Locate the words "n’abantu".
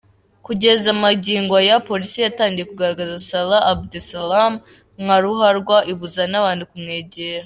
6.31-6.63